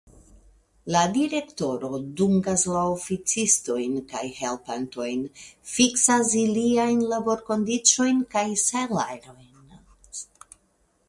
[0.93, 1.89] La Direktoro
[2.21, 5.21] dungas la oficistojn kaj helpantojn,
[5.75, 9.79] fiksas iliajn laborkondiĉojn kaj salajrojn.